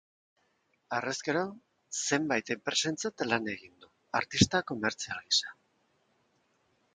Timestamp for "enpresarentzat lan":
2.55-3.51